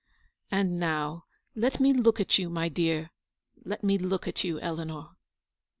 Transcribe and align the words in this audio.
"And 0.49 0.79
now 0.79 1.25
let 1.55 1.79
me 1.79 1.93
look 1.93 2.19
at 2.19 2.39
you, 2.39 2.49
my 2.49 2.69
dear; 2.69 3.11
let 3.63 3.83
me 3.83 3.99
look 3.99 4.27
at 4.27 4.43
you, 4.43 4.59
Eleanor." 4.59 5.09